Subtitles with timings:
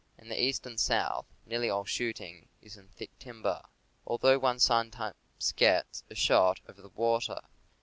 [0.17, 3.61] In the East and South, nearly all shooting is in thick timber,
[4.09, 5.13] al though one sometimes
[5.55, 7.37] gets a shot over the water.